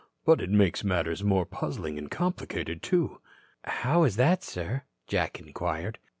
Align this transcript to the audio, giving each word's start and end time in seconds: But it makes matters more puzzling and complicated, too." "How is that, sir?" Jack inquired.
But 0.25 0.41
it 0.41 0.49
makes 0.49 0.83
matters 0.83 1.23
more 1.23 1.45
puzzling 1.45 1.99
and 1.99 2.09
complicated, 2.09 2.81
too." 2.81 3.21
"How 3.65 4.03
is 4.03 4.15
that, 4.15 4.41
sir?" 4.41 4.81
Jack 5.05 5.39
inquired. 5.39 5.99